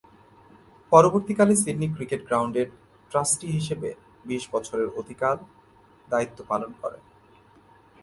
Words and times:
পরবর্তীকালে 0.91 1.53
Sydney 1.61 1.87
cricket 1.95 2.21
গ্রাউন্ডের 2.27 2.67
trustee 3.11 3.47
হিসেবে 3.57 3.89
বিশ 4.25 4.43
বছরের 4.53 4.89
অধিককাল 4.99 5.37
দায়িত্ব 6.07 6.37
পালন 6.51 6.71
করেন। 6.81 7.03